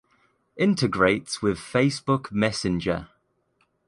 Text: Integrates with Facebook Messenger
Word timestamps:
Integrates 0.57 1.43
with 1.43 1.59
Facebook 1.59 2.31
Messenger 2.31 3.07